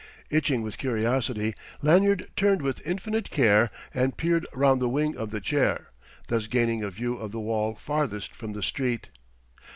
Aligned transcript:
Itching 0.31 0.63
with 0.63 0.79
curiosity, 0.79 1.53
Lanyard 1.83 2.31
turned 2.35 2.63
with 2.63 2.81
infinite 2.87 3.29
care 3.29 3.69
and 3.93 4.17
peered 4.17 4.47
round 4.51 4.81
the 4.81 4.89
wing 4.89 5.15
of 5.15 5.29
the 5.29 5.39
chair, 5.39 5.89
thus 6.27 6.47
gaining 6.47 6.81
a 6.81 6.89
view 6.89 7.17
of 7.17 7.31
the 7.31 7.39
wall 7.39 7.75
farthest 7.75 8.33
from 8.35 8.53
the 8.53 8.63
street. 8.63 9.09